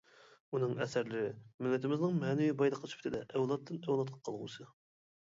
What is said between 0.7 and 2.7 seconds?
ئەسەرلىرى مىللىتىمىزنىڭ مەنىۋى